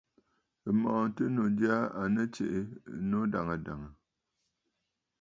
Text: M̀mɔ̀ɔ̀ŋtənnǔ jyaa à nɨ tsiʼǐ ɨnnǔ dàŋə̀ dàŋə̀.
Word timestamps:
M̀mɔ̀ɔ̀ŋtənnǔ 0.73 1.43
jyaa 1.57 1.85
à 2.01 2.03
nɨ 2.13 2.23
tsiʼǐ 2.33 2.59
ɨnnǔ 2.93 3.19
dàŋə̀ 3.31 3.57
dàŋə̀. 3.65 3.91